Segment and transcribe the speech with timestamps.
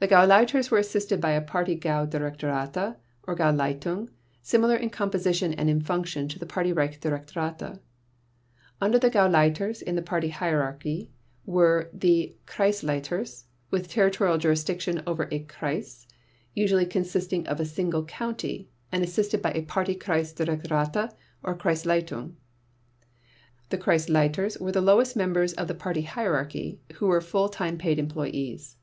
[0.00, 2.96] The Gauleiters were assisted by a Party Gau Directorate
[3.28, 4.08] or Gauleitung,
[4.42, 7.78] similar in composition and in function to the Party Reich Directorate.
[8.80, 11.12] Under the Gauleiters in the Party hierarchy
[11.46, 16.08] were the Kreisleiters with territorial jurisdiction over a Kreis,
[16.54, 21.06] usually consisting of a single county, and assisted by a Party Kreis Directorate,
[21.44, 22.34] or Kreisleitung.
[23.68, 28.00] The Kreisleiters were the lowest members of the Party hierarchy who were full time paid
[28.00, 28.76] employees.